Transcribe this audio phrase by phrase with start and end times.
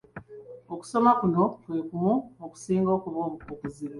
[0.73, 2.13] Okusoma kuno kwe kumu
[2.45, 3.19] okusinga okuba
[3.53, 3.89] okuzibu.